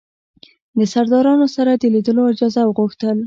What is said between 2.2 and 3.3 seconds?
اجازه وغوښتل.